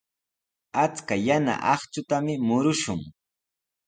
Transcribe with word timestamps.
Achka 0.83 1.15
yana 1.27 1.53
akshutami 1.73 2.33
murushun. 2.47 2.99